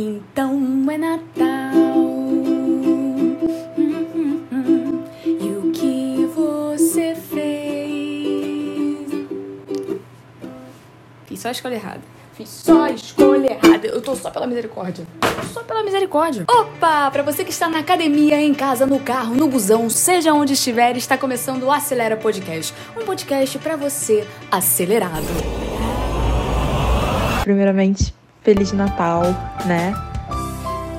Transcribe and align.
Então 0.00 0.88
é 0.92 0.96
Natal. 0.96 1.74
Hum, 1.74 3.36
hum, 3.76 4.44
hum. 4.52 5.04
E 5.26 5.50
o 5.56 5.72
que 5.72 6.24
você 6.36 7.16
fez? 7.16 9.08
Fiz 11.26 11.40
só 11.40 11.48
a 11.48 11.50
escolha 11.50 11.74
errada. 11.74 12.00
Fiz 12.32 12.48
só 12.48 12.84
a 12.84 12.92
escolha 12.92 13.58
errada. 13.60 13.88
Eu 13.88 14.00
tô 14.00 14.14
só 14.14 14.30
pela 14.30 14.46
misericórdia. 14.46 15.04
Só 15.52 15.64
pela 15.64 15.82
misericórdia. 15.82 16.44
Opa! 16.48 17.10
Pra 17.10 17.24
você 17.24 17.42
que 17.42 17.50
está 17.50 17.68
na 17.68 17.80
academia, 17.80 18.40
em 18.40 18.54
casa, 18.54 18.86
no 18.86 19.00
carro, 19.00 19.34
no 19.34 19.48
busão, 19.48 19.90
seja 19.90 20.32
onde 20.32 20.52
estiver, 20.52 20.96
está 20.96 21.18
começando 21.18 21.64
o 21.64 21.72
Acelera 21.72 22.16
Podcast. 22.16 22.72
Um 22.96 23.04
podcast 23.04 23.58
pra 23.58 23.74
você 23.74 24.24
acelerado. 24.48 25.26
Primeiramente, 27.42 28.14
Feliz 28.42 28.72
Natal, 28.72 29.22
né? 29.66 29.92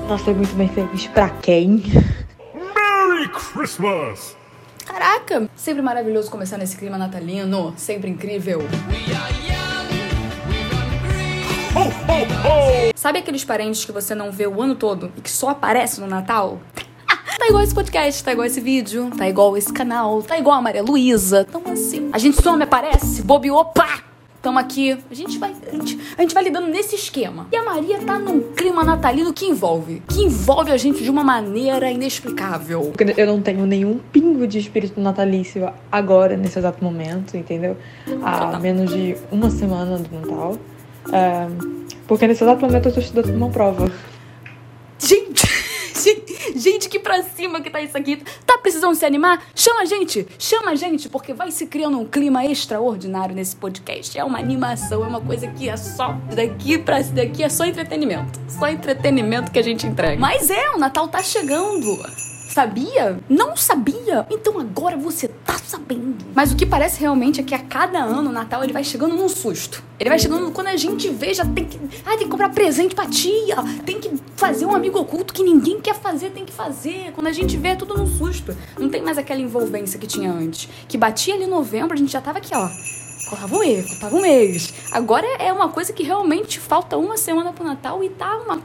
Não 0.08 0.18
sei 0.18 0.34
muito 0.34 0.54
bem 0.54 0.68
feliz 0.68 1.06
pra 1.08 1.28
quem. 1.28 1.82
Merry 2.54 3.28
Christmas! 3.28 4.36
Caraca! 4.84 5.48
Sempre 5.54 5.82
maravilhoso 5.82 6.30
começar 6.30 6.58
nesse 6.58 6.76
clima 6.76 6.98
natalino. 6.98 7.72
Sempre 7.76 8.10
incrível. 8.10 8.60
Ho, 11.74 11.80
ho, 11.80 11.88
ho! 11.88 12.92
Sabe 12.94 13.20
aqueles 13.20 13.44
parentes 13.44 13.84
que 13.84 13.92
você 13.92 14.14
não 14.14 14.32
vê 14.32 14.46
o 14.46 14.60
ano 14.60 14.74
todo 14.74 15.12
e 15.16 15.20
que 15.20 15.30
só 15.30 15.50
aparece 15.50 16.00
no 16.00 16.06
Natal? 16.06 16.60
Tá 17.38 17.46
igual 17.46 17.62
esse 17.62 17.74
podcast, 17.74 18.22
tá 18.22 18.32
igual 18.32 18.46
esse 18.46 18.60
vídeo, 18.60 19.10
tá 19.16 19.26
igual 19.28 19.56
esse 19.56 19.72
canal, 19.72 20.22
tá 20.22 20.36
igual 20.36 20.58
a 20.58 20.60
Maria 20.60 20.82
Luísa. 20.82 21.46
Então 21.48 21.62
assim, 21.72 22.10
a 22.12 22.18
gente 22.18 22.42
some, 22.42 22.62
aparece, 22.62 23.22
bobeou, 23.22 23.64
pá! 23.66 24.09
Tamo 24.42 24.58
aqui, 24.58 24.98
a 25.10 25.14
gente 25.14 25.38
vai, 25.38 25.54
a 25.70 25.70
gente, 25.70 25.98
a 26.16 26.22
gente 26.22 26.32
vai 26.32 26.42
lidando 26.42 26.66
nesse 26.68 26.94
esquema. 26.94 27.46
E 27.52 27.56
a 27.56 27.62
Maria 27.62 27.98
tá 27.98 28.18
num 28.18 28.40
clima 28.54 28.82
natalino 28.82 29.34
que 29.34 29.44
envolve, 29.44 30.02
que 30.08 30.22
envolve 30.22 30.72
a 30.72 30.78
gente 30.78 31.02
de 31.02 31.10
uma 31.10 31.22
maneira 31.22 31.90
inexplicável. 31.90 32.90
Porque 32.96 33.20
Eu 33.20 33.26
não 33.26 33.42
tenho 33.42 33.66
nenhum 33.66 33.98
pingo 34.10 34.46
de 34.46 34.58
espírito 34.58 34.98
natalício 34.98 35.70
agora, 35.92 36.38
nesse 36.38 36.58
exato 36.58 36.82
momento, 36.82 37.36
entendeu? 37.36 37.76
Há 38.22 38.46
Total. 38.46 38.60
menos 38.60 38.90
de 38.90 39.14
uma 39.30 39.50
semana 39.50 39.98
do 39.98 40.20
Natal. 40.20 40.56
É, 41.12 41.46
porque 42.06 42.26
nesse 42.26 42.42
exato 42.42 42.64
momento 42.64 42.88
eu 42.88 42.94
tô 42.94 43.00
estudando 43.00 43.34
uma 43.34 43.50
prova. 43.50 43.90
Gente, 44.98 45.46
gente, 46.56 46.88
que 46.88 46.98
pra 46.98 47.22
cima 47.22 47.60
que 47.60 47.68
tá 47.68 47.80
isso 47.80 47.96
aqui. 47.96 48.22
Precisando 48.60 48.94
se 48.94 49.04
animar? 49.04 49.42
Chama 49.54 49.82
a 49.82 49.84
gente, 49.84 50.26
chama 50.38 50.70
a 50.70 50.74
gente, 50.74 51.08
porque 51.08 51.32
vai 51.32 51.50
se 51.50 51.66
criando 51.66 51.98
um 51.98 52.06
clima 52.06 52.44
extraordinário 52.44 53.34
nesse 53.34 53.56
podcast. 53.56 54.18
É 54.18 54.24
uma 54.24 54.38
animação, 54.38 55.04
é 55.04 55.08
uma 55.08 55.20
coisa 55.20 55.46
que 55.48 55.68
é 55.68 55.76
só 55.76 56.16
daqui 56.34 56.78
pra 56.78 57.00
daqui, 57.00 57.42
é 57.42 57.48
só 57.48 57.64
entretenimento. 57.64 58.38
Só 58.48 58.68
entretenimento 58.68 59.50
que 59.50 59.58
a 59.58 59.62
gente 59.62 59.86
entrega. 59.86 60.20
Mas 60.20 60.50
é, 60.50 60.70
o 60.70 60.78
Natal 60.78 61.08
tá 61.08 61.22
chegando. 61.22 62.29
Sabia? 62.50 63.20
Não 63.28 63.56
sabia? 63.56 64.26
Então 64.28 64.58
agora 64.58 64.96
você 64.96 65.28
tá 65.28 65.56
sabendo. 65.64 66.16
Mas 66.34 66.50
o 66.50 66.56
que 66.56 66.66
parece 66.66 66.98
realmente 66.98 67.40
é 67.40 67.44
que 67.44 67.54
a 67.54 67.60
cada 67.60 68.00
ano 68.00 68.28
o 68.28 68.32
Natal 68.32 68.64
ele 68.64 68.72
vai 68.72 68.82
chegando 68.82 69.14
num 69.14 69.28
susto. 69.28 69.80
Ele 70.00 70.10
vai 70.10 70.18
chegando 70.18 70.50
quando 70.50 70.66
a 70.66 70.76
gente 70.76 71.08
vê, 71.10 71.32
já 71.32 71.44
tem 71.44 71.64
que. 71.64 71.78
Ah, 72.04 72.16
tem 72.16 72.24
que 72.24 72.28
comprar 72.28 72.48
presente 72.48 72.92
pra 72.92 73.06
tia. 73.06 73.56
Tem 73.86 74.00
que 74.00 74.10
fazer 74.34 74.66
um 74.66 74.74
amigo 74.74 74.98
oculto 74.98 75.32
que 75.32 75.44
ninguém 75.44 75.80
quer 75.80 75.94
fazer, 75.94 76.30
tem 76.30 76.44
que 76.44 76.52
fazer. 76.52 77.12
Quando 77.12 77.28
a 77.28 77.32
gente 77.32 77.56
vê, 77.56 77.68
é 77.68 77.76
tudo 77.76 77.96
num 77.96 78.06
susto. 78.06 78.56
Não 78.76 78.88
tem 78.88 79.00
mais 79.00 79.16
aquela 79.16 79.40
envolvência 79.40 79.96
que 79.96 80.08
tinha 80.08 80.32
antes. 80.32 80.68
Que 80.88 80.98
batia 80.98 81.34
ali 81.34 81.44
em 81.44 81.48
novembro, 81.48 81.94
a 81.94 81.96
gente 81.96 82.10
já 82.10 82.20
tava 82.20 82.38
aqui, 82.38 82.50
ó. 82.52 82.68
Cortava 83.28 83.54
um 83.54 83.60
mês, 83.60 83.86
cortava 83.86 84.16
um 84.16 84.20
mês. 84.20 84.74
Agora 84.90 85.24
é 85.38 85.52
uma 85.52 85.68
coisa 85.68 85.92
que 85.92 86.02
realmente 86.02 86.58
falta 86.58 86.96
uma 86.96 87.16
semana 87.16 87.52
pro 87.52 87.64
Natal 87.64 88.02
e 88.02 88.08
tá 88.08 88.36
uma. 88.38 88.60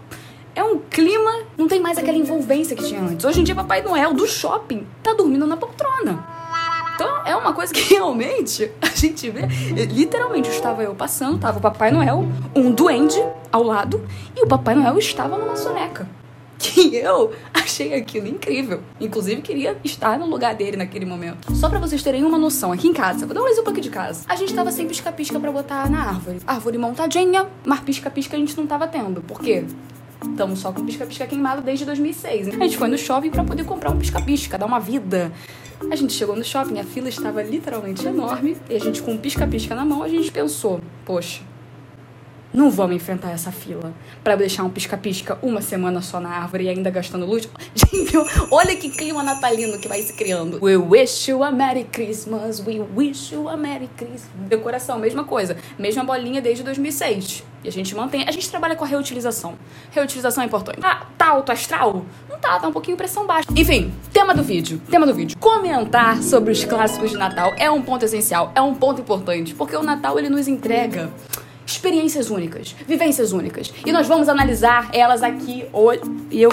É 0.76 0.78
um 0.78 0.80
clima, 0.90 1.32
não 1.58 1.70
tem 1.70 1.80
mais 1.80 1.98
aquela 1.98 2.18
envolvência 2.18 2.76
que 2.76 2.84
tinha 2.84 3.00
antes. 3.00 3.26
Hoje 3.26 3.40
em 3.40 3.44
dia, 3.46 3.56
Papai 3.56 3.82
Noel 3.82 4.14
do 4.14 4.28
shopping 4.28 4.86
tá 5.02 5.14
dormindo 5.14 5.48
na 5.48 5.56
poltrona. 5.56 6.22
Então, 6.94 7.26
é 7.26 7.34
uma 7.34 7.54
coisa 7.54 7.74
que 7.74 7.80
realmente 7.94 8.70
a 8.82 8.88
gente 8.88 9.30
vê. 9.30 9.46
Literalmente, 9.86 10.50
estava 10.50 10.84
eu 10.84 10.94
passando, 10.94 11.40
tava 11.40 11.60
o 11.60 11.62
Papai 11.62 11.92
Noel, 11.92 12.26
um 12.54 12.72
duende 12.72 13.24
ao 13.54 13.64
lado, 13.64 14.06
e 14.36 14.44
o 14.44 14.48
Papai 14.48 14.76
Noel 14.76 14.98
estava 15.00 15.38
numa 15.38 15.56
soneca. 15.56 16.10
Que 16.60 16.96
eu 16.98 17.32
achei 17.54 17.94
aquilo 17.94 18.28
incrível. 18.28 18.82
Inclusive, 19.00 19.42
queria 19.42 19.78
estar 19.82 20.20
no 20.20 20.26
lugar 20.26 20.56
dele 20.56 20.76
naquele 20.76 21.06
momento. 21.06 21.56
Só 21.56 21.70
pra 21.70 21.80
vocês 21.80 22.04
terem 22.04 22.26
uma 22.26 22.38
noção, 22.38 22.74
aqui 22.74 22.90
em 22.90 22.94
casa, 22.94 23.26
vou 23.26 23.34
dar 23.34 23.44
um 23.44 23.48
exemplo 23.48 23.72
aqui 23.72 23.80
de 23.80 23.90
casa. 23.90 24.26
A 24.28 24.36
gente 24.36 24.54
tava 24.54 24.72
sem 24.72 24.86
pisca-pisca 24.86 25.40
pra 25.40 25.54
botar 25.54 25.90
na 25.90 26.10
árvore. 26.10 26.40
Árvore 26.46 26.78
montadinha, 26.78 27.48
mas 27.66 27.80
pisca-pisca 27.80 28.36
a 28.36 28.40
gente 28.40 28.58
não 28.58 28.68
tava 28.68 28.88
tendo. 28.88 29.22
Por 29.22 29.40
quê? 29.40 29.64
Estamos 30.32 30.60
só 30.60 30.72
com 30.72 30.86
pisca-pisca 30.86 31.26
queimado 31.26 31.62
desde 31.62 31.86
2006. 31.86 32.50
A 32.50 32.52
gente 32.52 32.78
foi 32.78 32.88
no 32.88 32.98
shopping 32.98 33.30
pra 33.30 33.44
poder 33.44 33.64
comprar 33.64 33.92
um 33.92 33.98
pisca-pisca, 33.98 34.58
dar 34.58 34.66
uma 34.66 34.80
vida. 34.80 35.32
A 35.90 35.96
gente 35.96 36.14
chegou 36.14 36.36
no 36.36 36.44
shopping, 36.44 36.80
a 36.80 36.84
fila 36.84 37.10
estava 37.10 37.42
literalmente 37.42 38.06
enorme. 38.06 38.58
E 38.70 38.76
a 38.76 38.80
gente 38.80 39.02
com 39.02 39.14
um 39.14 39.18
pisca-pisca 39.18 39.76
na 39.76 39.86
mão, 39.86 40.04
a 40.04 40.10
gente 40.10 40.32
pensou, 40.32 40.82
poxa, 41.06 41.42
não 42.56 42.72
vamos 42.72 42.96
enfrentar 42.96 43.32
essa 43.32 43.52
fila 43.52 43.94
pra 44.24 44.38
deixar 44.38 44.64
um 44.64 44.70
pisca-pisca 44.70 45.38
uma 45.42 45.62
semana 45.62 46.02
só 46.02 46.22
na 46.22 46.30
árvore 46.30 46.64
e 46.64 46.70
ainda 46.70 46.90
gastando 46.90 47.26
luz. 47.26 47.50
Gente, 47.76 48.16
olha 48.50 48.76
que 48.78 48.90
clima 48.90 49.22
natalino 49.22 49.78
que 49.78 49.90
vai 49.90 50.02
se 50.02 50.14
criando. 50.14 50.58
We 50.64 50.78
wish 50.78 51.30
you 51.30 51.44
a 51.44 51.52
Merry 51.52 51.84
Christmas, 51.84 52.64
we 52.66 52.80
wish 52.80 53.34
you 53.34 53.50
a 53.50 53.58
Merry 53.58 53.90
Christmas. 53.98 54.30
Decoração, 54.48 54.98
mesma 55.00 55.26
coisa. 55.26 55.58
Mesma 55.78 56.06
bolinha 56.06 56.42
desde 56.42 56.64
2006. 56.64 57.44
E 57.66 57.68
a 57.68 57.72
gente 57.72 57.96
mantém. 57.96 58.24
A 58.28 58.32
gente 58.32 58.48
trabalha 58.48 58.76
com 58.76 58.86
a 58.86 58.88
reutilização. 58.88 59.56
Reutilização 59.90 60.44
é 60.44 60.46
importante. 60.46 60.78
Ah, 60.84 61.08
tá 61.18 61.30
alto 61.30 61.52
astral? 61.52 62.06
Não 62.30 62.38
tá, 62.38 62.60
tá 62.60 62.68
um 62.68 62.72
pouquinho 62.72 62.96
pressão 62.96 63.26
baixa. 63.26 63.50
Enfim, 63.56 63.92
tema 64.14 64.36
do 64.36 64.44
vídeo. 64.44 64.80
Tema 64.88 65.04
do 65.04 65.16
vídeo. 65.16 65.36
Comentar 65.40 66.22
sobre 66.22 66.52
os 66.52 66.64
clássicos 66.64 67.10
de 67.10 67.18
Natal 67.18 67.54
é 67.58 67.70
um 67.72 67.82
ponto 67.82 68.06
essencial, 68.06 68.52
é 68.54 68.62
um 68.62 68.76
ponto 68.76 69.02
importante. 69.02 69.56
Porque 69.56 69.76
o 69.76 69.82
Natal 69.82 70.20
ele 70.20 70.30
nos 70.30 70.48
entrega 70.48 71.12
experiências 71.66 72.30
únicas, 72.30 72.76
vivências 72.88 73.32
únicas. 73.32 73.74
E 73.84 73.92
nós 73.92 74.08
vamos 74.08 74.30
analisar 74.30 74.92
elas 74.94 75.24
aqui 75.24 75.66
hoje. 75.74 76.02
E 76.30 76.44
eu. 76.44 76.52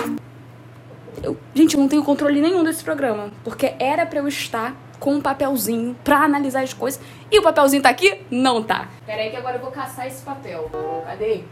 eu 1.23 1.37
gente, 1.55 1.75
eu 1.75 1.81
não 1.81 1.89
tenho 1.89 2.03
controle 2.03 2.41
nenhum 2.41 2.65
desse 2.65 2.83
programa. 2.83 3.31
Porque 3.45 3.75
era 3.79 4.07
pra 4.07 4.21
eu 4.21 4.29
estar 4.29 4.75
com 5.03 5.15
um 5.15 5.21
papelzinho 5.21 5.97
pra 6.05 6.19
analisar 6.19 6.63
as 6.63 6.73
coisas. 6.73 7.01
E 7.29 7.37
o 7.37 7.43
papelzinho 7.43 7.83
tá 7.83 7.89
aqui? 7.89 8.25
Não 8.31 8.63
tá. 8.63 8.87
Pera 9.05 9.21
aí 9.21 9.31
que 9.31 9.37
agora 9.37 9.57
eu 9.57 9.61
vou 9.61 9.73
caçar 9.73 10.07
esse 10.07 10.23
papel. 10.23 10.71
Cadê? 11.05 11.43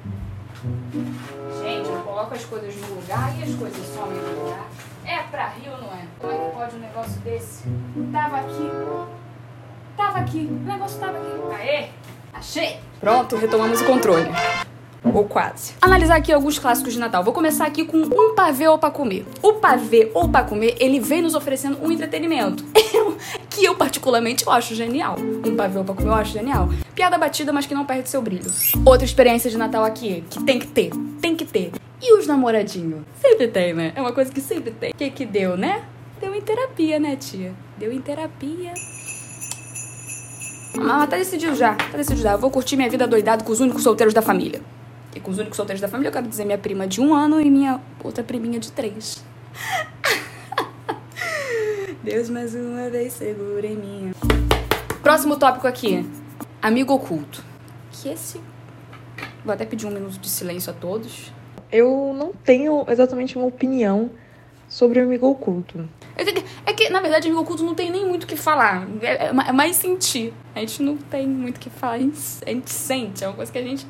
Gente, 1.60 1.88
eu 1.88 2.00
coloco 2.04 2.32
as 2.32 2.44
coisas 2.44 2.76
no 2.76 2.94
lugar 2.94 3.36
e 3.36 3.42
as 3.42 3.54
coisas 3.56 3.86
somem 3.88 4.18
no 4.18 4.44
lugar. 4.44 4.66
É 5.04 5.18
pra 5.24 5.48
rir 5.48 5.68
ou 5.68 5.78
não 5.78 5.88
é? 5.88 6.04
Como 6.20 6.32
é 6.32 6.36
que 6.36 6.56
pode 6.56 6.76
um 6.76 6.78
negócio 6.78 7.20
desse? 7.22 7.64
Tava 8.12 8.36
aqui. 8.36 8.70
Tava 9.96 10.18
aqui. 10.20 10.48
O 10.48 10.68
negócio 10.68 11.00
tava 11.00 11.18
aqui. 11.18 11.54
Aê! 11.60 11.88
Achei! 12.32 12.78
Pronto, 13.00 13.34
retomamos 13.34 13.80
o 13.80 13.84
controle. 13.84 14.30
Ou 15.14 15.24
quase. 15.24 15.74
Analisar 15.80 16.16
aqui 16.16 16.32
alguns 16.32 16.58
clássicos 16.58 16.92
de 16.92 16.98
Natal. 16.98 17.24
Vou 17.24 17.32
começar 17.32 17.66
aqui 17.66 17.84
com 17.84 17.98
um 17.98 18.34
pavê 18.34 18.68
ou 18.68 18.78
pra 18.78 18.90
comer. 18.90 19.26
O 19.42 19.54
pavê 19.54 20.10
ou 20.14 20.28
pra 20.28 20.44
comer, 20.44 20.76
ele 20.78 21.00
vem 21.00 21.22
nos 21.22 21.34
oferecendo 21.34 21.78
um 21.82 21.90
entretenimento. 21.90 22.64
que 23.50 23.64
eu 23.64 23.74
particularmente 23.74 24.46
eu 24.46 24.52
acho 24.52 24.74
genial. 24.74 25.16
Um 25.18 25.56
pavê 25.56 25.78
ou 25.78 25.84
pra 25.84 25.94
comer 25.94 26.10
eu 26.10 26.14
acho 26.14 26.32
genial. 26.32 26.68
Piada 26.94 27.18
batida, 27.18 27.52
mas 27.52 27.66
que 27.66 27.74
não 27.74 27.84
perde 27.84 28.08
seu 28.08 28.22
brilho. 28.22 28.50
Outra 28.84 29.04
experiência 29.04 29.50
de 29.50 29.58
Natal 29.58 29.84
aqui, 29.84 30.24
que 30.30 30.42
tem 30.44 30.58
que 30.58 30.66
ter. 30.66 30.90
Tem 31.20 31.34
que 31.34 31.44
ter. 31.44 31.72
E 32.00 32.16
os 32.16 32.26
namoradinhos? 32.26 33.02
Sempre 33.20 33.48
tem, 33.48 33.74
né? 33.74 33.92
É 33.94 34.00
uma 34.00 34.12
coisa 34.12 34.32
que 34.32 34.40
sempre 34.40 34.70
tem. 34.70 34.90
O 34.90 34.94
que 34.94 35.10
que 35.10 35.26
deu, 35.26 35.56
né? 35.56 35.82
Deu 36.20 36.34
em 36.34 36.40
terapia, 36.40 36.98
né, 36.98 37.16
tia? 37.16 37.52
Deu 37.78 37.92
em 37.92 38.00
terapia. 38.00 38.72
Mas 40.76 41.08
tá 41.08 41.16
decidido 41.16 41.54
já, 41.54 41.74
tá 41.74 41.96
decidido 41.96 42.22
já. 42.22 42.32
Eu 42.32 42.38
vou 42.38 42.50
curtir 42.50 42.76
minha 42.76 42.88
vida 42.88 43.06
doidado 43.06 43.44
com 43.44 43.52
os 43.52 43.60
únicos 43.60 43.82
solteiros 43.82 44.14
da 44.14 44.22
família. 44.22 44.60
E 45.14 45.20
com 45.20 45.30
os 45.30 45.38
únicos 45.38 45.56
solteiros 45.56 45.80
da 45.80 45.88
família, 45.88 46.08
eu 46.08 46.12
quero 46.12 46.28
dizer 46.28 46.44
minha 46.44 46.58
prima 46.58 46.86
de 46.86 47.00
um 47.00 47.14
ano 47.14 47.40
e 47.40 47.50
minha 47.50 47.80
outra 48.02 48.22
priminha 48.22 48.60
de 48.60 48.70
três. 48.70 49.24
Deus 52.02 52.30
mais 52.30 52.54
uma 52.54 52.88
vez 52.88 53.12
segura 53.12 53.66
em 53.66 53.76
mim. 53.76 54.12
Próximo 55.02 55.36
tópico 55.36 55.66
aqui. 55.66 56.08
Amigo 56.62 56.94
oculto. 56.94 57.44
Que 57.90 58.08
esse. 58.10 58.40
Vou 59.44 59.52
até 59.52 59.64
pedir 59.64 59.86
um 59.86 59.90
minuto 59.90 60.18
de 60.18 60.28
silêncio 60.28 60.70
a 60.70 60.74
todos. 60.74 61.32
Eu 61.72 62.14
não 62.16 62.32
tenho 62.32 62.84
exatamente 62.88 63.36
uma 63.36 63.46
opinião 63.46 64.10
sobre 64.68 65.00
o 65.00 65.02
amigo 65.02 65.26
oculto. 65.26 65.88
É 66.16 66.24
que, 66.24 66.44
é 66.66 66.72
que, 66.72 66.88
na 66.90 67.00
verdade, 67.00 67.26
amigo 67.26 67.42
oculto 67.42 67.64
não 67.64 67.74
tem 67.74 67.90
nem 67.90 68.06
muito 68.06 68.24
o 68.24 68.26
que 68.26 68.36
falar. 68.36 68.86
É, 69.02 69.26
é 69.26 69.28
é 69.28 69.52
mais 69.52 69.76
sentir. 69.76 70.32
A 70.54 70.60
gente 70.60 70.82
não 70.82 70.96
tem 70.96 71.26
muito 71.26 71.56
o 71.56 71.60
que 71.60 71.70
falar. 71.70 71.94
A 71.94 71.98
gente, 71.98 72.18
a 72.46 72.50
gente 72.50 72.70
sente. 72.70 73.24
É 73.24 73.28
uma 73.28 73.36
coisa 73.36 73.50
que 73.50 73.58
a 73.58 73.62
gente. 73.62 73.86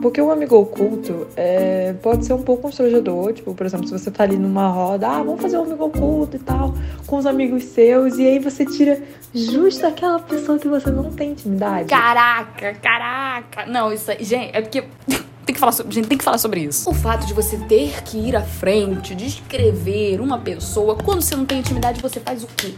Porque 0.00 0.20
o 0.20 0.30
amigo 0.30 0.56
oculto 0.56 1.26
é, 1.36 1.94
pode 2.02 2.24
ser 2.24 2.32
um 2.32 2.42
pouco 2.42 2.62
constrangedor. 2.62 3.32
Tipo, 3.32 3.54
por 3.54 3.66
exemplo, 3.66 3.86
se 3.86 3.92
você 3.92 4.10
tá 4.10 4.24
ali 4.24 4.36
numa 4.36 4.68
roda, 4.68 5.08
ah, 5.08 5.22
vamos 5.22 5.40
fazer 5.40 5.58
um 5.58 5.62
amigo 5.62 5.84
oculto 5.84 6.36
e 6.36 6.40
tal, 6.40 6.74
com 7.06 7.16
os 7.16 7.26
amigos 7.26 7.64
seus, 7.64 8.16
e 8.16 8.26
aí 8.26 8.38
você 8.38 8.64
tira 8.64 9.02
justo 9.34 9.86
aquela 9.86 10.18
pessoa 10.18 10.58
que 10.58 10.68
você 10.68 10.90
não 10.90 11.10
tem 11.10 11.32
intimidade. 11.32 11.88
Caraca, 11.88 12.74
caraca. 12.74 13.66
Não, 13.66 13.92
isso 13.92 14.10
aí. 14.10 14.24
Gente, 14.24 14.56
é 14.56 14.60
porque. 14.60 14.84
tem 15.44 15.54
que 15.54 15.60
falar 15.60 15.72
sobre, 15.72 15.92
gente 15.92 16.08
tem 16.08 16.18
que 16.18 16.24
falar 16.24 16.38
sobre 16.38 16.60
isso. 16.60 16.88
O 16.88 16.94
fato 16.94 17.26
de 17.26 17.34
você 17.34 17.56
ter 17.58 18.02
que 18.02 18.16
ir 18.16 18.36
à 18.36 18.42
frente, 18.42 19.14
descrever 19.14 20.20
uma 20.20 20.38
pessoa, 20.38 20.96
quando 20.96 21.20
você 21.20 21.34
não 21.34 21.44
tem 21.44 21.58
intimidade, 21.58 22.00
você 22.00 22.20
faz 22.20 22.44
o 22.44 22.46
quê? 22.46 22.74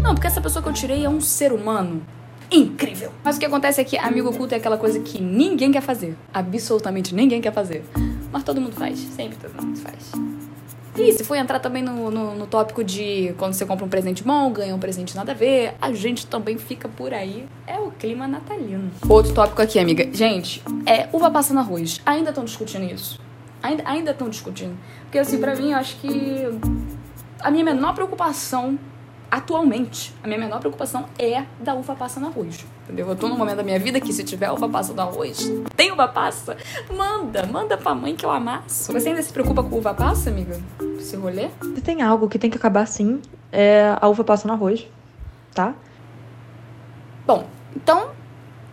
Não, 0.00 0.14
porque 0.14 0.26
essa 0.26 0.40
pessoa 0.40 0.62
que 0.62 0.68
eu 0.68 0.72
tirei 0.72 1.04
é 1.04 1.08
um 1.08 1.20
ser 1.20 1.52
humano 1.52 2.02
incrível. 2.50 3.12
Mas 3.22 3.36
o 3.36 3.40
que 3.40 3.46
acontece 3.46 3.80
é 3.80 3.84
que 3.84 3.96
amigo 3.96 4.28
oculto 4.30 4.54
é 4.54 4.58
aquela 4.58 4.76
coisa 4.76 5.00
que 5.00 5.20
ninguém 5.20 5.70
quer 5.72 5.82
fazer. 5.82 6.16
Absolutamente 6.32 7.14
ninguém 7.14 7.40
quer 7.40 7.52
fazer. 7.52 7.84
Mas 8.32 8.42
todo 8.42 8.60
mundo 8.60 8.74
faz. 8.74 8.98
Sempre 8.98 9.38
todo 9.38 9.62
mundo 9.62 9.78
faz. 9.78 10.12
E 10.96 11.12
se 11.12 11.24
for 11.24 11.36
entrar 11.36 11.60
também 11.60 11.82
no, 11.82 12.10
no, 12.10 12.34
no, 12.34 12.46
tópico 12.46 12.82
de 12.82 13.34
quando 13.38 13.54
você 13.54 13.64
compra 13.64 13.84
um 13.84 13.88
presente 13.88 14.22
bom, 14.24 14.52
ganha 14.52 14.74
um 14.74 14.78
presente 14.78 15.16
nada 15.16 15.32
a 15.32 15.34
ver, 15.34 15.74
a 15.80 15.92
gente 15.92 16.26
também 16.26 16.58
fica 16.58 16.88
por 16.88 17.14
aí. 17.14 17.46
É 17.66 17.78
o 17.78 17.90
clima 17.90 18.26
natalino. 18.26 18.90
Outro 19.08 19.32
tópico 19.32 19.62
aqui, 19.62 19.78
amiga. 19.78 20.08
Gente, 20.12 20.62
é 20.84 21.08
uva 21.12 21.30
passa 21.30 21.54
no 21.54 21.60
arroz. 21.60 22.00
Ainda 22.04 22.30
estão 22.30 22.44
discutindo 22.44 22.84
isso? 22.84 23.18
Ainda 23.62 24.10
estão 24.10 24.28
discutindo. 24.28 24.76
Porque 25.02 25.18
assim, 25.18 25.38
pra 25.38 25.54
mim, 25.54 25.70
eu 25.70 25.78
acho 25.78 25.96
que 25.96 26.48
a 27.40 27.50
minha 27.50 27.64
menor 27.64 27.94
preocupação 27.94 28.78
atualmente, 29.30 30.14
a 30.22 30.26
minha 30.26 30.38
menor 30.38 30.60
preocupação 30.60 31.06
é 31.18 31.44
da 31.60 31.74
uva 31.74 31.94
passa 31.94 32.18
no 32.18 32.26
arroz. 32.26 32.64
Entendeu? 32.84 33.08
Eu 33.08 33.16
tô 33.16 33.28
num 33.28 33.36
momento 33.36 33.58
da 33.58 33.62
minha 33.62 33.78
vida 33.78 34.00
que 34.00 34.12
se 34.12 34.24
tiver 34.24 34.50
uva 34.50 34.68
passa 34.68 34.92
no 34.92 35.00
arroz, 35.00 35.50
tem 35.76 35.92
uva 35.92 36.08
passa, 36.08 36.56
manda, 36.94 37.46
manda 37.46 37.76
pra 37.76 37.94
mãe 37.94 38.16
que 38.16 38.24
eu 38.24 38.30
amasso. 38.30 38.92
Você 38.92 39.10
ainda 39.10 39.22
se 39.22 39.32
preocupa 39.32 39.62
com 39.62 39.76
uva 39.76 39.94
passa, 39.94 40.30
amiga? 40.30 40.60
Esse 40.98 41.16
rolê? 41.16 41.48
Se 41.74 41.80
tem 41.80 42.02
algo 42.02 42.28
que 42.28 42.38
tem 42.38 42.50
que 42.50 42.56
acabar 42.56 42.86
sim, 42.86 43.20
é 43.52 43.96
a 44.00 44.08
uva 44.08 44.24
passa 44.24 44.48
no 44.48 44.54
arroz, 44.54 44.86
tá? 45.54 45.74
Bom, 47.26 47.46
então. 47.76 48.10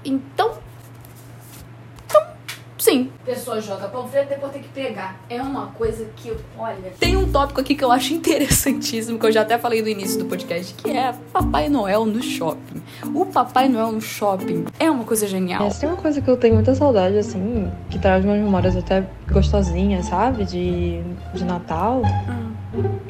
Então 0.03 0.66
Sim. 2.87 3.09
Pessoa 3.25 3.59
joga 3.59 3.89
panfleto 3.89 4.31
e 4.31 4.35
depois 4.35 4.53
tem 4.53 4.61
que 4.61 4.69
pegar. 4.69 5.19
É 5.29 5.41
uma 5.41 5.67
coisa 5.67 6.07
que, 6.15 6.33
olha. 6.57 6.93
Tem 6.97 7.17
um 7.17 7.29
tópico 7.29 7.59
aqui 7.59 7.75
que 7.75 7.83
eu 7.83 7.91
acho 7.91 8.13
interessantíssimo, 8.13 9.19
que 9.19 9.25
eu 9.25 9.31
já 9.31 9.41
até 9.41 9.57
falei 9.57 9.81
no 9.81 9.89
início 9.89 10.17
do 10.17 10.23
podcast, 10.23 10.73
que 10.73 10.89
é 10.91 11.13
Papai 11.33 11.67
Noel 11.67 12.05
no 12.05 12.23
shopping. 12.23 12.81
O 13.13 13.25
Papai 13.25 13.67
Noel 13.67 13.91
no 13.91 13.99
shopping 13.99 14.63
é 14.79 14.89
uma 14.89 15.03
coisa 15.03 15.27
genial. 15.27 15.67
Essa 15.67 15.85
é 15.85 15.89
uma 15.89 15.97
coisa 15.97 16.21
que 16.21 16.29
eu 16.29 16.37
tenho 16.37 16.53
muita 16.53 16.73
saudade, 16.75 17.17
assim, 17.17 17.69
que 17.89 17.99
traz 17.99 18.23
umas 18.23 18.39
memórias 18.39 18.77
até 18.77 19.05
gostosinhas, 19.29 20.05
sabe? 20.05 20.45
De, 20.45 21.01
de 21.33 21.43
Natal. 21.43 22.01
Hum. 22.29 22.47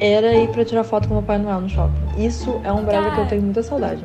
Era 0.00 0.34
ir 0.34 0.48
pra 0.48 0.64
tirar 0.64 0.82
foto 0.82 1.06
com 1.06 1.18
o 1.18 1.20
Papai 1.20 1.38
Noel 1.38 1.60
no 1.60 1.68
shopping. 1.68 2.26
Isso 2.26 2.60
é 2.64 2.72
um 2.72 2.84
breve 2.84 3.12
que 3.12 3.20
eu 3.20 3.28
tenho 3.28 3.42
muita 3.42 3.62
saudade. 3.62 4.02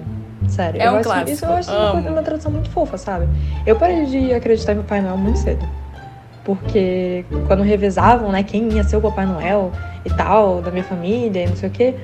Sério. 0.49 0.81
É 0.81 0.91
um 0.91 0.95
acho, 0.95 1.03
clássico. 1.03 1.31
Isso 1.31 1.45
eu 1.45 1.53
acho 1.53 1.71
uma, 1.71 1.91
coisa, 1.91 2.09
uma 2.11 2.21
tradição 2.21 2.51
muito 2.51 2.69
fofa, 2.69 2.97
sabe? 2.97 3.27
Eu 3.65 3.75
parei 3.75 4.05
de 4.05 4.33
acreditar 4.33 4.73
em 4.73 4.77
Papai 4.77 5.01
Noel 5.01 5.17
muito 5.17 5.39
cedo. 5.39 5.67
Porque 6.43 7.25
quando 7.47 7.63
revezavam, 7.63 8.31
né, 8.31 8.43
quem 8.43 8.71
ia 8.73 8.83
ser 8.83 8.97
o 8.97 9.01
Papai 9.01 9.25
Noel 9.25 9.71
e 10.05 10.09
tal, 10.09 10.61
da 10.61 10.71
minha 10.71 10.83
família 10.83 11.43
e 11.43 11.47
não 11.47 11.55
sei 11.55 11.69
o 11.69 11.71
quê, 11.71 11.95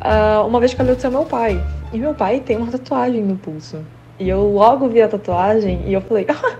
uh, 0.00 0.46
uma 0.46 0.58
vez 0.58 0.74
calhou 0.74 0.96
de 0.96 1.02
ser 1.02 1.10
meu 1.10 1.24
pai. 1.24 1.62
E 1.92 1.98
meu 1.98 2.14
pai 2.14 2.40
tem 2.40 2.56
uma 2.56 2.70
tatuagem 2.70 3.22
no 3.22 3.36
pulso. 3.36 3.78
E 4.18 4.28
eu 4.28 4.42
logo 4.52 4.88
vi 4.88 5.00
a 5.00 5.08
tatuagem 5.08 5.82
e 5.86 5.92
eu 5.92 6.00
falei, 6.00 6.26
ah, 6.30 6.56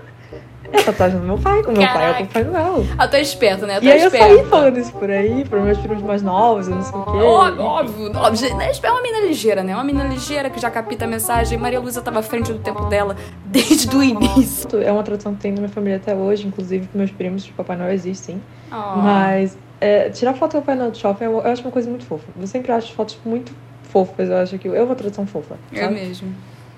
é 0.71 0.79
a 0.79 0.83
tatuagem 0.83 1.19
do 1.19 1.25
meu 1.25 1.37
pai. 1.37 1.61
O 1.61 1.71
meu 1.71 1.81
Caraca. 1.81 1.99
pai 1.99 2.07
é 2.07 2.23
o 2.23 2.27
Papai 2.27 2.43
Noel. 2.43 2.85
Ah, 2.97 3.07
tô 3.07 3.17
esperto, 3.17 3.65
né? 3.65 3.79
Tô 3.79 3.85
e 3.85 3.91
aí 3.91 4.03
esperto. 4.03 4.25
eu 4.25 4.37
saí 4.37 4.45
falando 4.47 4.77
isso 4.79 4.93
por 4.93 5.09
aí, 5.09 5.45
pros 5.45 5.63
meus 5.63 5.77
filhos 5.79 6.01
mais 6.01 6.21
novos, 6.21 6.67
não 6.67 6.81
sei 6.81 6.99
o 6.99 7.03
quê. 7.03 7.09
Óbvio, 7.17 7.63
óbvio. 7.63 8.17
óbvio. 8.17 8.47
É 8.83 8.91
uma 8.91 9.01
menina 9.01 9.25
ligeira, 9.27 9.63
né? 9.63 9.73
Uma 9.75 9.83
menina 9.83 10.07
ligeira 10.07 10.49
que 10.49 10.59
já 10.59 10.69
capta 10.71 11.05
a 11.05 11.07
mensagem. 11.07 11.57
Maria 11.57 11.79
Luísa 11.79 12.01
tava 12.01 12.19
à 12.19 12.23
frente 12.23 12.51
do 12.51 12.59
tempo 12.59 12.85
dela 12.85 13.15
desde 13.45 13.95
o 13.95 14.03
início. 14.03 14.81
É 14.81 14.91
uma 14.91 15.03
tradição 15.03 15.33
que 15.35 15.41
tem 15.41 15.51
na 15.51 15.59
minha 15.59 15.69
família 15.69 15.97
até 15.97 16.15
hoje, 16.15 16.47
inclusive 16.47 16.87
com 16.87 16.97
meus 16.97 17.11
primos, 17.11 17.43
de 17.43 17.51
Papai 17.51 17.75
Noel 17.75 17.91
existe, 17.91 18.27
sim. 18.27 18.41
Oh. 18.71 18.97
Mas 18.97 19.57
é, 19.79 20.09
tirar 20.09 20.33
foto 20.33 20.53
do 20.53 20.59
Papai 20.61 20.75
Noel 20.75 20.91
do 20.91 20.97
shopping 20.97 21.25
eu 21.25 21.41
acho 21.41 21.61
uma 21.63 21.71
coisa 21.71 21.89
muito 21.89 22.05
fofa. 22.05 22.27
Eu 22.39 22.47
sempre 22.47 22.71
acho 22.71 22.93
fotos 22.93 23.17
muito 23.25 23.51
fofas, 23.83 24.29
eu 24.29 24.37
acho 24.37 24.57
que 24.57 24.67
é 24.67 24.81
uma 24.81 24.95
tradição 24.95 25.25
fofa. 25.25 25.57
É 25.73 25.89
mesmo. 25.89 26.33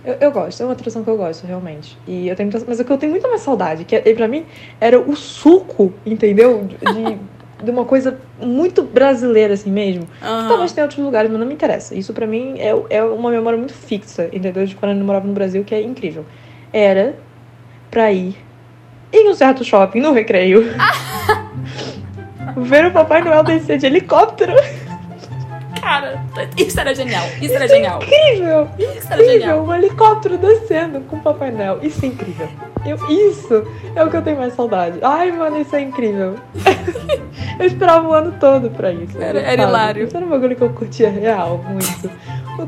Eu, 0.05 0.15
eu, 0.19 0.31
gosto, 0.31 0.61
é 0.61 0.65
uma 0.65 0.75
tradição 0.75 1.03
que 1.03 1.09
eu 1.09 1.15
gosto, 1.15 1.47
realmente. 1.47 1.97
E 2.05 2.27
eu 2.27 2.35
tenho 2.35 2.49
mas 2.67 2.79
o 2.79 2.83
que 2.83 2.91
eu 2.91 2.97
tenho 2.97 3.11
muito 3.11 3.27
mais 3.27 3.41
saudade, 3.41 3.85
que 3.85 3.95
é, 3.95 4.13
pra 4.13 4.27
mim 4.27 4.45
era 4.79 4.99
o 4.99 5.15
suco, 5.15 5.93
entendeu? 6.05 6.65
De, 6.65 7.63
de 7.63 7.71
uma 7.71 7.85
coisa 7.85 8.19
muito 8.41 8.83
brasileira, 8.83 9.53
assim 9.53 9.71
mesmo. 9.71 10.03
Uhum. 10.21 10.47
Talvez 10.47 10.73
tenha 10.73 10.83
outros 10.83 11.03
lugares, 11.03 11.31
mas 11.31 11.39
não 11.39 11.47
me 11.47 11.53
interessa. 11.53 11.95
Isso 11.95 12.13
pra 12.13 12.27
mim 12.27 12.55
é, 12.59 12.73
é 12.89 13.03
uma 13.03 13.31
memória 13.31 13.57
muito 13.57 13.73
fixa, 13.73 14.29
entendeu? 14.33 14.65
De 14.65 14.75
quando 14.75 14.97
eu 14.97 15.05
morava 15.05 15.25
no 15.25 15.33
Brasil, 15.33 15.63
que 15.63 15.73
é 15.73 15.81
incrível. 15.81 16.25
Era 16.73 17.15
pra 17.89 18.11
ir 18.11 18.35
em 19.13 19.29
um 19.29 19.33
certo 19.33 19.63
shopping, 19.63 20.01
no 20.01 20.11
recreio, 20.11 20.65
ver 22.57 22.87
o 22.87 22.91
Papai 22.91 23.21
Noel 23.21 23.43
descer 23.43 23.77
de 23.77 23.85
helicóptero. 23.85 24.53
Cara, 25.83 26.25
isso 26.55 26.79
era 26.79 26.95
genial. 26.95 27.25
Isso 27.41 27.53
era 27.53 27.67
genial. 27.67 28.01
Incrível! 28.01 28.69
Isso 28.79 29.07
era 29.11 29.21
incrível. 29.21 29.31
genial. 29.31 29.65
Um 29.65 29.75
helicóptero 29.75 30.37
descendo 30.37 31.01
com 31.01 31.17
o 31.17 31.19
Papai 31.19 31.51
Noel. 31.51 31.79
Isso 31.83 32.05
é 32.05 32.07
incrível. 32.07 32.47
Eu, 32.85 32.97
isso 33.09 33.67
é 33.93 34.01
o 34.01 34.09
que 34.09 34.15
eu 34.15 34.21
tenho 34.21 34.37
mais 34.37 34.53
saudade. 34.53 34.99
Ai, 35.01 35.33
mano, 35.33 35.59
isso 35.59 35.75
é 35.75 35.81
incrível. 35.81 36.35
eu 37.59 37.65
esperava 37.65 38.07
o 38.07 38.13
ano 38.13 38.33
todo 38.39 38.69
pra 38.69 38.93
isso. 38.93 39.21
Era, 39.21 39.39
era 39.39 39.63
hilário. 39.63 40.05
Isso 40.05 40.15
era 40.15 40.25
um 40.25 40.29
bagulho 40.29 40.55
que 40.55 40.61
eu 40.61 40.69
curtia 40.69 41.09
real, 41.09 41.57
muito. 41.67 42.09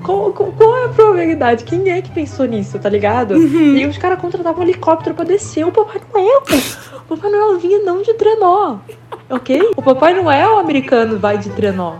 Qual, 0.03 0.33
qual, 0.33 0.51
qual, 0.51 0.77
é 0.77 0.85
a 0.85 0.89
probabilidade? 0.89 1.63
Quem 1.63 1.89
é 1.89 2.01
que 2.01 2.12
pensou 2.12 2.45
nisso, 2.45 2.77
tá 2.79 2.89
ligado? 2.89 3.35
Uhum. 3.35 3.77
E 3.77 3.85
os 3.85 3.97
caras 3.97 4.19
contratavam 4.19 4.59
um 4.59 4.63
helicóptero 4.63 5.15
pra 5.15 5.23
descer 5.23 5.65
o 5.65 5.71
Papai 5.71 6.01
Noel. 6.12 6.44
O 7.07 7.15
Papai 7.15 7.29
Noel 7.31 7.59
vinha 7.59 7.79
não 7.79 8.01
de 8.01 8.13
trenó, 8.15 8.77
ok? 9.29 9.71
O 9.77 9.81
Papai 9.81 10.15
Noel 10.15 10.57
americano 10.57 11.19
vai 11.19 11.38
de 11.38 11.50
trenó. 11.51 11.97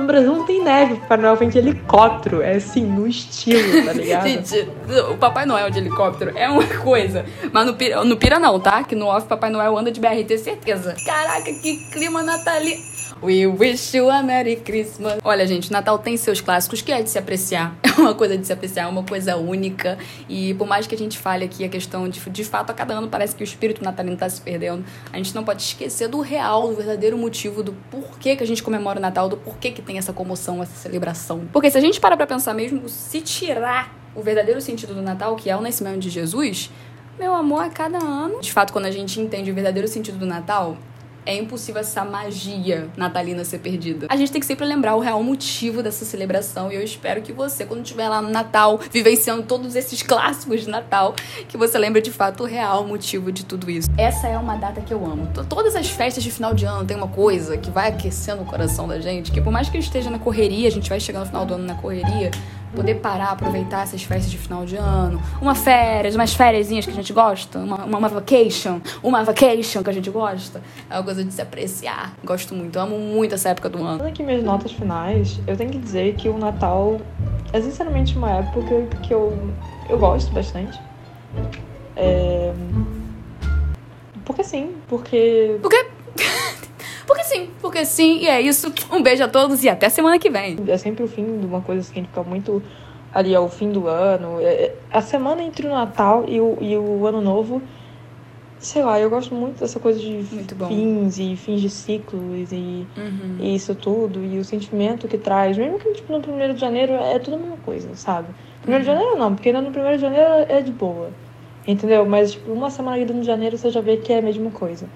No 0.00 0.06
Brasil 0.06 0.32
não 0.34 0.44
tem 0.44 0.62
neve, 0.62 0.94
o 0.94 0.96
Papai 0.96 1.18
Noel 1.18 1.36
vem 1.36 1.48
de 1.48 1.58
helicóptero. 1.58 2.40
É 2.40 2.56
assim, 2.56 2.82
no 2.82 3.06
estilo, 3.06 3.84
tá 3.84 3.92
ligado? 3.92 4.24
Gente, 4.28 4.68
o 5.10 5.16
Papai 5.16 5.44
Noel 5.44 5.70
de 5.70 5.78
helicóptero 5.78 6.32
é 6.36 6.48
uma 6.48 6.64
coisa. 6.64 7.24
Mas 7.52 7.66
no 7.66 7.74
Pira, 7.74 8.02
no 8.02 8.16
Pira 8.16 8.38
não, 8.38 8.58
tá? 8.58 8.82
Que 8.82 8.96
no 8.96 9.06
off 9.06 9.26
Papai 9.26 9.50
Noel 9.50 9.76
anda 9.76 9.92
de 9.92 10.00
BRT, 10.00 10.38
certeza. 10.38 10.96
Caraca, 11.04 11.52
que 11.52 11.76
clima 11.90 12.22
natalino. 12.22 12.89
We 13.22 13.46
wish 13.46 13.96
you 13.96 14.10
a 14.10 14.22
Merry 14.22 14.56
Christmas. 14.56 15.18
Olha, 15.22 15.46
gente, 15.46 15.70
Natal 15.70 15.98
tem 15.98 16.16
seus 16.16 16.40
clássicos 16.40 16.80
que 16.80 16.90
é 16.92 17.02
de 17.02 17.10
se 17.10 17.18
apreciar. 17.18 17.76
É 18.00 18.02
uma 18.02 18.14
coisa 18.14 18.38
de 18.38 18.46
se 18.46 18.52
apreciar, 18.52 18.84
é 18.84 18.86
uma 18.86 19.02
coisa 19.02 19.36
única. 19.36 19.98
E 20.26 20.54
por 20.54 20.66
mais 20.66 20.86
que 20.86 20.94
a 20.94 20.98
gente 20.98 21.18
fale 21.18 21.44
aqui 21.44 21.64
a 21.64 21.68
questão 21.68 22.08
de, 22.08 22.18
de 22.18 22.44
fato, 22.44 22.70
a 22.70 22.72
cada 22.72 22.94
ano 22.94 23.08
parece 23.08 23.36
que 23.36 23.42
o 23.42 23.44
espírito 23.44 23.84
natalino 23.84 24.16
tá 24.16 24.26
se 24.26 24.40
perdendo, 24.40 24.82
a 25.12 25.18
gente 25.18 25.34
não 25.34 25.44
pode 25.44 25.60
esquecer 25.60 26.08
do 26.08 26.20
real, 26.20 26.68
do 26.68 26.76
verdadeiro 26.76 27.18
motivo 27.18 27.62
do 27.62 27.74
porquê 27.90 28.36
que 28.36 28.42
a 28.42 28.46
gente 28.46 28.62
comemora 28.62 28.98
o 28.98 29.02
Natal, 29.02 29.28
do 29.28 29.36
porquê 29.36 29.70
que 29.70 29.82
tem 29.82 29.98
essa 29.98 30.14
comoção, 30.14 30.62
essa 30.62 30.76
celebração. 30.76 31.42
Porque 31.52 31.70
se 31.70 31.76
a 31.76 31.80
gente 31.80 32.00
parar 32.00 32.16
pra 32.16 32.26
pensar 32.26 32.54
mesmo, 32.54 32.88
se 32.88 33.20
tirar 33.20 33.94
o 34.14 34.22
verdadeiro 34.22 34.62
sentido 34.62 34.94
do 34.94 35.02
Natal, 35.02 35.36
que 35.36 35.50
é 35.50 35.56
o 35.56 35.60
nascimento 35.60 35.98
de 35.98 36.08
Jesus, 36.08 36.70
meu 37.18 37.34
amor, 37.34 37.64
a 37.64 37.68
cada 37.68 37.98
ano. 37.98 38.40
De 38.40 38.50
fato, 38.50 38.72
quando 38.72 38.86
a 38.86 38.90
gente 38.90 39.20
entende 39.20 39.50
o 39.50 39.54
verdadeiro 39.54 39.86
sentido 39.86 40.16
do 40.16 40.24
Natal, 40.24 40.78
é 41.24 41.36
impossível 41.36 41.80
essa 41.80 42.04
magia 42.04 42.88
natalina 42.96 43.44
ser 43.44 43.58
perdida. 43.58 44.06
A 44.08 44.16
gente 44.16 44.32
tem 44.32 44.40
que 44.40 44.46
sempre 44.46 44.64
lembrar 44.64 44.96
o 44.96 45.00
real 45.00 45.22
motivo 45.22 45.82
dessa 45.82 46.04
celebração 46.04 46.70
e 46.70 46.74
eu 46.74 46.82
espero 46.82 47.22
que 47.22 47.32
você, 47.32 47.64
quando 47.64 47.82
estiver 47.82 48.08
lá 48.08 48.20
no 48.22 48.30
Natal, 48.30 48.78
vivenciando 48.90 49.42
todos 49.42 49.74
esses 49.74 50.02
clássicos 50.02 50.62
de 50.62 50.68
Natal, 50.68 51.14
que 51.48 51.56
você 51.56 51.78
lembre 51.78 52.00
de 52.00 52.10
fato 52.10 52.44
o 52.44 52.46
real 52.46 52.86
motivo 52.86 53.30
de 53.30 53.44
tudo 53.44 53.70
isso. 53.70 53.88
Essa 53.96 54.28
é 54.28 54.36
uma 54.36 54.56
data 54.56 54.80
que 54.80 54.92
eu 54.92 55.04
amo. 55.04 55.28
Todas 55.48 55.74
as 55.76 55.88
festas 55.88 56.22
de 56.22 56.30
final 56.30 56.54
de 56.54 56.64
ano 56.64 56.84
tem 56.84 56.96
uma 56.96 57.08
coisa 57.08 57.56
que 57.56 57.70
vai 57.70 57.88
aquecendo 57.88 58.42
o 58.42 58.44
coração 58.44 58.88
da 58.88 59.00
gente, 59.00 59.30
que 59.30 59.40
por 59.40 59.52
mais 59.52 59.68
que 59.68 59.78
esteja 59.78 60.10
na 60.10 60.18
correria, 60.18 60.68
a 60.68 60.70
gente 60.70 60.88
vai 60.88 61.00
chegar 61.00 61.20
no 61.20 61.26
final 61.26 61.44
do 61.44 61.54
ano 61.54 61.64
na 61.64 61.74
correria, 61.74 62.30
poder 62.74 62.96
parar, 62.96 63.30
aproveitar 63.30 63.82
essas 63.82 64.02
festas 64.02 64.30
de 64.30 64.38
final 64.38 64.64
de 64.64 64.76
ano, 64.76 65.20
uma 65.40 65.54
férias, 65.54 66.14
umas 66.14 66.34
férias 66.34 66.68
que 66.68 66.90
a 66.90 66.94
gente 66.94 67.12
gosta, 67.12 67.58
uma, 67.58 67.84
uma, 67.84 67.98
uma, 67.98 68.08
vacation, 68.08 68.80
uma 69.02 69.24
vacation 69.24 69.82
que 69.82 69.90
a 69.90 69.92
gente 69.92 70.10
gosta, 70.10 70.62
é 70.88 70.94
uma 70.94 71.02
coisa 71.02 71.24
de 71.24 71.32
se 71.32 71.42
apreciar. 71.42 72.14
Gosto 72.24 72.54
muito, 72.54 72.78
amo 72.78 72.98
muito 72.98 73.34
essa 73.34 73.50
época 73.50 73.68
do 73.68 73.78
ano. 73.78 73.98
Dando 73.98 74.08
aqui 74.08 74.22
minhas 74.22 74.42
notas 74.42 74.72
finais, 74.72 75.40
eu 75.46 75.56
tenho 75.56 75.70
que 75.70 75.78
dizer 75.78 76.14
que 76.14 76.28
o 76.28 76.38
Natal 76.38 77.00
é 77.52 77.60
sinceramente 77.60 78.16
uma 78.16 78.30
época 78.30 78.86
que 79.02 79.12
eu, 79.12 79.36
eu 79.88 79.98
gosto 79.98 80.32
bastante. 80.32 80.78
É... 81.96 82.52
Porque 84.24 84.44
sim, 84.44 84.76
porque. 84.88 85.58
Porque 85.60 85.86
porque 87.10 87.24
sim, 87.24 87.50
porque 87.60 87.84
sim, 87.84 88.18
e 88.18 88.28
é 88.28 88.40
isso. 88.40 88.72
Um 88.92 89.02
beijo 89.02 89.24
a 89.24 89.28
todos 89.28 89.64
e 89.64 89.68
até 89.68 89.88
semana 89.88 90.18
que 90.18 90.30
vem. 90.30 90.56
É 90.68 90.78
sempre 90.78 91.02
o 91.02 91.08
fim 91.08 91.40
de 91.40 91.46
uma 91.46 91.60
coisa 91.60 91.80
assim, 91.80 92.02
que 92.02 92.08
fica 92.08 92.22
muito 92.22 92.62
ali 93.12 93.34
ao 93.34 93.48
fim 93.48 93.72
do 93.72 93.88
ano. 93.88 94.40
É, 94.40 94.44
é, 94.44 94.76
a 94.92 95.00
semana 95.00 95.42
entre 95.42 95.66
o 95.66 95.70
Natal 95.70 96.24
e 96.28 96.40
o, 96.40 96.56
e 96.60 96.76
o 96.76 97.04
Ano 97.04 97.20
Novo, 97.20 97.60
sei 98.60 98.84
lá, 98.84 99.00
eu 99.00 99.10
gosto 99.10 99.34
muito 99.34 99.58
dessa 99.58 99.80
coisa 99.80 99.98
de 99.98 100.24
fins 100.68 101.18
e 101.18 101.34
fins 101.34 101.60
de 101.60 101.68
ciclos 101.68 102.52
e, 102.52 102.86
uhum. 102.96 103.36
e, 103.40 103.56
isso 103.56 103.74
tudo, 103.74 104.24
e 104.24 104.38
o 104.38 104.44
sentimento 104.44 105.08
que 105.08 105.18
traz. 105.18 105.58
Mesmo 105.58 105.80
que 105.80 105.92
tipo, 105.92 106.12
no 106.12 106.20
primeiro 106.20 106.54
de 106.54 106.60
janeiro 106.60 106.92
é 106.92 107.18
tudo 107.18 107.34
a 107.34 107.38
mesma 107.40 107.56
coisa, 107.58 107.88
sabe? 107.96 108.28
Primeiro 108.62 108.84
uhum. 108.84 108.90
de 108.92 108.98
janeiro 108.98 109.18
não, 109.18 109.34
porque 109.34 109.48
ainda 109.48 109.62
no 109.62 109.72
primeiro 109.72 109.96
de 109.96 110.02
janeiro 110.02 110.46
é 110.48 110.60
de 110.60 110.70
boa. 110.70 111.10
Entendeu? 111.66 112.06
Mas, 112.06 112.32
tipo, 112.32 112.52
uma 112.52 112.70
semana 112.70 112.98
ida 112.98 113.12
no 113.12 113.24
janeiro 113.24 113.58
você 113.58 113.68
já 113.70 113.80
vê 113.80 113.96
que 113.96 114.12
é 114.12 114.18
a 114.18 114.22
mesma 114.22 114.50
coisa. 114.50 114.86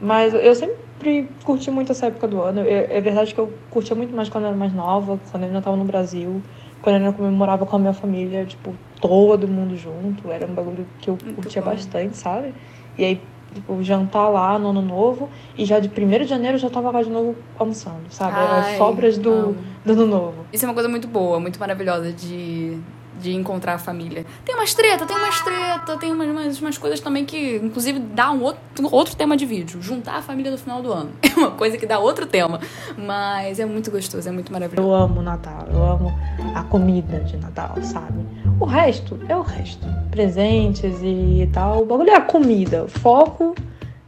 Mas 0.00 0.32
eu 0.34 0.54
sempre 0.54 1.28
curti 1.44 1.70
muito 1.70 1.92
essa 1.92 2.06
época 2.06 2.28
do 2.28 2.40
ano. 2.40 2.60
Eu- 2.60 2.86
é 2.90 3.00
verdade 3.00 3.34
que 3.34 3.40
eu 3.40 3.52
curtia 3.70 3.96
muito 3.96 4.14
mais 4.14 4.28
quando 4.28 4.44
eu 4.44 4.48
era 4.48 4.56
mais 4.56 4.72
nova, 4.72 5.18
quando 5.30 5.42
eu 5.42 5.48
ainda 5.48 5.60
tava 5.62 5.76
no 5.76 5.84
Brasil, 5.84 6.40
quando 6.82 6.96
eu 6.96 7.02
ainda 7.06 7.12
comemorava 7.16 7.66
com 7.66 7.76
a 7.76 7.78
minha 7.78 7.92
família, 7.92 8.44
tipo, 8.44 8.74
todo 9.00 9.48
mundo 9.48 9.76
junto. 9.76 10.30
Era 10.30 10.46
um 10.46 10.54
bagulho 10.54 10.86
que 11.00 11.10
eu 11.10 11.18
curtia 11.34 11.60
bom. 11.62 11.70
bastante, 11.70 12.16
sabe? 12.16 12.54
E 12.96 13.04
aí, 13.04 13.20
tipo, 13.54 13.82
jantar 13.82 14.28
lá 14.28 14.58
no 14.58 14.68
ano 14.68 14.82
novo, 14.82 15.28
e 15.56 15.64
já 15.64 15.80
de 15.80 15.88
1 15.88 16.24
de 16.24 16.26
janeiro 16.26 16.56
eu 16.56 16.60
já 16.60 16.70
tava 16.70 16.90
lá 16.90 17.02
de 17.02 17.10
novo 17.10 17.34
almoçando, 17.58 18.02
sabe? 18.10 18.38
Era 18.38 18.60
Ai, 18.60 18.76
sobras 18.76 19.18
do, 19.18 19.56
do 19.84 19.92
ano 19.92 20.06
novo. 20.06 20.46
Isso 20.52 20.64
é 20.64 20.68
uma 20.68 20.74
coisa 20.74 20.88
muito 20.88 21.08
boa, 21.08 21.40
muito 21.40 21.58
maravilhosa 21.58 22.12
de, 22.12 22.78
de 23.20 23.34
encontrar 23.34 23.74
a 23.74 23.78
família. 23.78 24.24
Tem 24.44 24.54
umas 24.54 24.74
treta, 24.74 25.06
tem 25.06 25.16
umas 25.16 25.40
treta, 25.40 25.96
tem 25.98 26.12
umas, 26.12 26.28
umas, 26.28 26.60
umas 26.60 26.78
coisas 26.78 27.00
também 27.00 27.24
que, 27.24 27.56
inclusive, 27.56 27.98
dá 27.98 28.30
um 28.30 28.42
outro, 28.42 28.60
outro 28.90 29.16
tema 29.16 29.36
de 29.36 29.44
vídeo. 29.46 29.82
Juntar 29.82 30.16
a 30.16 30.22
família 30.22 30.50
no 30.50 30.58
final 30.58 30.82
do 30.82 30.92
ano. 30.92 31.10
É 31.38 31.40
uma 31.40 31.52
coisa 31.52 31.78
que 31.78 31.86
dá 31.86 32.00
outro 32.00 32.26
tema. 32.26 32.58
Mas 32.96 33.60
é 33.60 33.64
muito 33.64 33.92
gostoso, 33.92 34.28
é 34.28 34.32
muito 34.32 34.52
maravilhoso. 34.52 34.88
Eu 34.88 34.92
amo 34.92 35.22
Natal, 35.22 35.68
eu 35.70 35.84
amo 35.84 36.12
a 36.52 36.64
comida 36.64 37.20
de 37.20 37.36
Natal, 37.36 37.76
sabe? 37.82 38.26
O 38.58 38.64
resto 38.64 39.20
é 39.28 39.36
o 39.36 39.42
resto. 39.42 39.86
Presentes 40.10 40.96
e 41.00 41.48
tal. 41.52 41.82
O 41.82 41.86
bagulho 41.86 42.10
é 42.10 42.16
a 42.16 42.20
comida. 42.20 42.88
Foco 42.88 43.54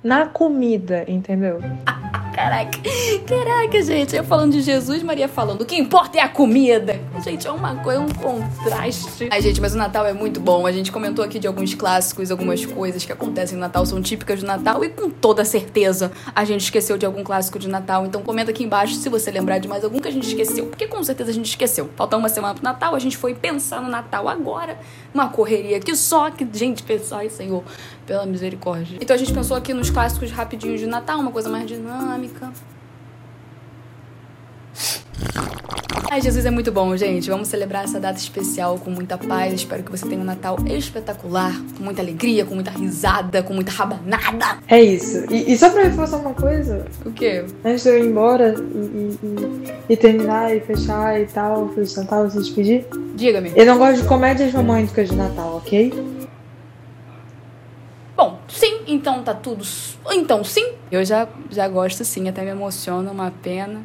na 0.02 0.26
comida, 0.26 1.04
entendeu? 1.06 1.60
Caraca, 2.40 2.78
caraca, 3.26 3.82
gente. 3.82 4.16
Eu 4.16 4.24
falando 4.24 4.52
de 4.52 4.62
Jesus, 4.62 5.02
Maria 5.02 5.28
falando. 5.28 5.60
O 5.60 5.66
que 5.66 5.76
importa 5.76 6.16
é 6.16 6.22
a 6.22 6.28
comida. 6.28 6.98
Gente, 7.22 7.46
é 7.46 7.50
uma 7.50 7.76
coisa, 7.76 8.00
é 8.00 8.02
um 8.02 8.08
contraste. 8.08 9.28
Ai, 9.30 9.42
gente, 9.42 9.60
mas 9.60 9.74
o 9.74 9.76
Natal 9.76 10.06
é 10.06 10.14
muito 10.14 10.40
bom. 10.40 10.66
A 10.66 10.72
gente 10.72 10.90
comentou 10.90 11.22
aqui 11.22 11.38
de 11.38 11.46
alguns 11.46 11.74
clássicos, 11.74 12.30
algumas 12.30 12.64
coisas 12.64 13.04
que 13.04 13.12
acontecem 13.12 13.56
no 13.56 13.60
Natal 13.60 13.84
são 13.84 14.00
típicas 14.00 14.40
do 14.40 14.46
Natal. 14.46 14.82
E 14.82 14.88
com 14.88 15.10
toda 15.10 15.44
certeza 15.44 16.12
a 16.34 16.42
gente 16.42 16.62
esqueceu 16.62 16.96
de 16.96 17.04
algum 17.04 17.22
clássico 17.22 17.58
de 17.58 17.68
Natal. 17.68 18.06
Então 18.06 18.22
comenta 18.22 18.52
aqui 18.52 18.64
embaixo 18.64 18.94
se 18.94 19.10
você 19.10 19.30
lembrar 19.30 19.58
de 19.58 19.68
mais 19.68 19.84
algum 19.84 20.00
que 20.00 20.08
a 20.08 20.12
gente 20.12 20.26
esqueceu. 20.26 20.64
Porque 20.64 20.86
com 20.86 21.04
certeza 21.04 21.30
a 21.30 21.34
gente 21.34 21.50
esqueceu. 21.50 21.90
Falta 21.94 22.16
uma 22.16 22.30
semana 22.30 22.54
pro 22.54 22.64
Natal, 22.64 22.94
a 22.94 22.98
gente 22.98 23.18
foi 23.18 23.34
pensar 23.34 23.82
no 23.82 23.90
Natal 23.90 24.26
agora. 24.26 24.78
Uma 25.12 25.28
correria 25.28 25.78
que 25.78 25.94
só 25.94 26.30
que, 26.30 26.48
gente, 26.50 26.82
pensar, 26.82 27.18
ai, 27.18 27.28
Senhor, 27.28 27.62
pela 28.10 28.26
misericórdia. 28.26 28.98
Então 29.00 29.14
a 29.14 29.18
gente 29.18 29.32
pensou 29.32 29.56
aqui 29.56 29.72
nos 29.72 29.88
clássicos 29.88 30.32
rapidinhos 30.32 30.80
de 30.80 30.86
Natal, 30.88 31.20
uma 31.20 31.30
coisa 31.30 31.48
mais 31.48 31.64
dinâmica. 31.64 32.50
Ai, 36.10 36.20
Jesus 36.20 36.44
é 36.44 36.50
muito 36.50 36.72
bom, 36.72 36.96
gente. 36.96 37.30
Vamos 37.30 37.46
celebrar 37.46 37.84
essa 37.84 38.00
data 38.00 38.18
especial 38.18 38.76
com 38.80 38.90
muita 38.90 39.16
paz. 39.16 39.54
Espero 39.54 39.84
que 39.84 39.92
você 39.92 40.04
tenha 40.08 40.20
um 40.20 40.24
Natal 40.24 40.56
espetacular, 40.66 41.52
com 41.78 41.84
muita 41.84 42.02
alegria, 42.02 42.44
com 42.44 42.56
muita 42.56 42.72
risada, 42.72 43.44
com 43.44 43.54
muita 43.54 43.70
rabanada. 43.70 44.58
É 44.66 44.82
isso. 44.82 45.24
E, 45.32 45.52
e 45.52 45.56
só 45.56 45.70
pra 45.70 45.84
reforçar 45.84 46.16
uma 46.16 46.34
coisa, 46.34 46.84
O 47.06 47.12
quê? 47.12 47.44
antes 47.64 47.84
de 47.84 47.90
eu 47.90 47.98
ir 48.04 48.08
embora 48.08 48.56
e, 48.58 49.16
e- 49.22 49.92
e- 49.92 49.96
terminar 49.96 50.52
e 50.52 50.58
fechar 50.58 51.20
e 51.20 51.26
tal, 51.26 51.68
Feliz 51.68 51.94
Natal, 51.94 52.28
se 52.28 52.38
despedir. 52.38 52.84
Diga-me. 53.14 53.52
Eu 53.54 53.66
não 53.66 53.78
gosto 53.78 54.02
de 54.02 54.08
comédias 54.08 54.52
românticas 54.52 55.10
de 55.10 55.14
Natal, 55.14 55.58
ok? 55.58 56.19
Bom, 58.20 58.38
sim, 58.48 58.82
então 58.86 59.22
tá 59.22 59.32
tudo. 59.32 59.64
Então 60.10 60.44
sim. 60.44 60.74
Eu 60.92 61.02
já, 61.06 61.26
já 61.50 61.66
gosto 61.66 62.04
sim, 62.04 62.28
até 62.28 62.42
me 62.42 62.50
emociona, 62.50 63.10
uma 63.10 63.30
pena. 63.30 63.80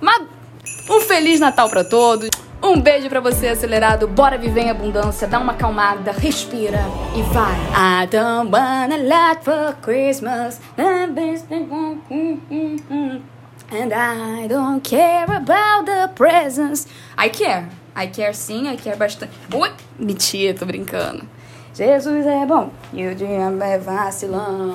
Mas 0.00 0.26
um 0.90 1.00
Feliz 1.02 1.38
Natal 1.38 1.70
pra 1.70 1.84
todos. 1.84 2.28
Um 2.60 2.80
beijo 2.80 3.08
pra 3.08 3.20
você 3.20 3.46
acelerado. 3.46 4.08
Bora 4.08 4.36
viver 4.36 4.62
em 4.62 4.70
abundância, 4.70 5.28
dá 5.28 5.38
uma 5.38 5.52
acalmada, 5.52 6.10
respira 6.10 6.80
e 7.14 7.22
vai. 7.32 7.54
I 8.02 8.08
don't 8.08 8.50
want 8.50 8.92
a 8.92 8.96
lot 8.96 9.44
for 9.44 9.76
Christmas. 9.82 10.60
And 13.70 13.94
I 13.94 14.48
don't 14.48 14.82
care 14.82 15.26
about 15.30 15.86
the 15.86 16.08
presents. 16.16 16.88
I 17.16 17.28
care. 17.28 17.68
I 17.94 18.08
care 18.08 18.34
sim, 18.34 18.68
I 18.68 18.76
care 18.76 18.96
bastante. 18.96 19.32
Ui, 19.54 19.70
mentira, 19.96 20.58
tô 20.58 20.66
brincando. 20.66 21.22
Jesus 21.74 22.26
é 22.26 22.44
bom 22.44 22.70
e 22.92 23.06
o 23.06 23.14
dia 23.14 23.50
é 23.62 23.78
vacilão. 23.78 24.70